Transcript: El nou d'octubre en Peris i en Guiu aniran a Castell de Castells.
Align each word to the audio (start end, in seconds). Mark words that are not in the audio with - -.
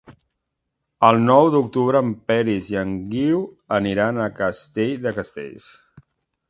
El 1.09 1.19
nou 1.25 1.49
d'octubre 1.55 2.01
en 2.07 2.15
Peris 2.31 2.71
i 2.73 2.81
en 2.83 2.97
Guiu 3.13 3.45
aniran 3.81 4.23
a 4.23 4.31
Castell 4.43 4.99
de 5.07 5.19
Castells. 5.21 5.75